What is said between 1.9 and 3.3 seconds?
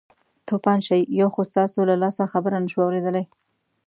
لاسه خبره نه شوو اورېدلی.